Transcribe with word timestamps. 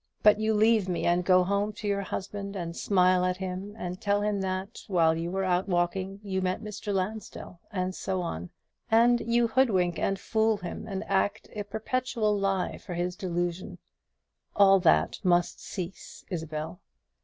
But 0.23 0.39
you 0.39 0.55
leave 0.55 0.89
me 0.89 1.05
and 1.05 1.23
go 1.23 1.43
home 1.43 1.73
to 1.73 1.87
your 1.87 2.01
husband, 2.01 2.55
and 2.55 2.75
smile 2.75 3.23
at 3.23 3.37
him, 3.37 3.75
and 3.77 4.01
tell 4.01 4.21
him 4.23 4.41
that, 4.41 4.79
while 4.87 5.15
you 5.15 5.29
were 5.29 5.43
out 5.43 5.69
walking, 5.69 6.19
you 6.23 6.41
met 6.41 6.63
Mr. 6.63 6.91
Lansdell, 6.91 7.59
and 7.71 7.93
so 7.93 8.19
on; 8.19 8.49
and 8.89 9.19
you 9.21 9.49
hoodwink 9.49 9.99
and 9.99 10.19
fool 10.19 10.57
him, 10.57 10.87
and 10.87 11.03
act 11.03 11.49
a 11.55 11.61
perpetual 11.61 12.35
lie 12.35 12.79
for 12.79 12.95
his 12.95 13.15
delusion. 13.15 13.77
All 14.55 14.79
that 14.79 15.19
must 15.23 15.61
cease, 15.63 16.25
Isabel. 16.31 16.79